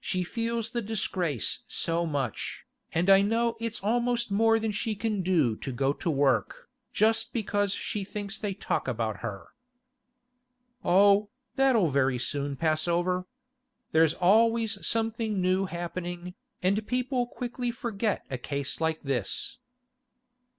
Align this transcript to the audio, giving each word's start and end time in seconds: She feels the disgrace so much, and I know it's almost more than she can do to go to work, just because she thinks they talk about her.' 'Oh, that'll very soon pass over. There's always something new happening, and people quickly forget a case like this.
She 0.00 0.24
feels 0.24 0.70
the 0.70 0.80
disgrace 0.80 1.62
so 1.68 2.06
much, 2.06 2.64
and 2.94 3.10
I 3.10 3.20
know 3.20 3.56
it's 3.60 3.82
almost 3.82 4.30
more 4.30 4.58
than 4.58 4.72
she 4.72 4.94
can 4.94 5.20
do 5.20 5.54
to 5.56 5.70
go 5.70 5.92
to 5.92 6.10
work, 6.10 6.70
just 6.94 7.34
because 7.34 7.74
she 7.74 8.02
thinks 8.02 8.38
they 8.38 8.54
talk 8.54 8.88
about 8.88 9.18
her.' 9.18 9.48
'Oh, 10.82 11.28
that'll 11.56 11.90
very 11.90 12.18
soon 12.18 12.56
pass 12.56 12.88
over. 12.88 13.26
There's 13.92 14.14
always 14.14 14.82
something 14.86 15.42
new 15.42 15.66
happening, 15.66 16.32
and 16.62 16.86
people 16.86 17.26
quickly 17.26 17.70
forget 17.70 18.24
a 18.30 18.38
case 18.38 18.80
like 18.80 19.02
this. 19.02 19.58